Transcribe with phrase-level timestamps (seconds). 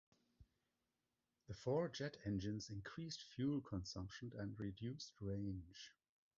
[1.47, 5.91] The four jet engines increased fuel consumption and reduced range.